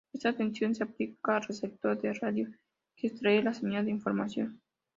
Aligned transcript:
Esta 0.13 0.33
tensión 0.35 0.73
se 0.73 0.81
aplica 0.83 1.35
al 1.35 1.43
receptor 1.43 2.01
de 2.01 2.11
radio, 2.13 2.49
que 2.95 3.05
extrae 3.05 3.43
la 3.43 3.53
señal 3.53 3.85
de 3.85 3.91
información. 3.91 4.59